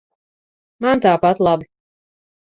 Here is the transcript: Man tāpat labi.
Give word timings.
Man 0.85 1.03
tāpat 1.03 1.43
labi. 1.49 1.69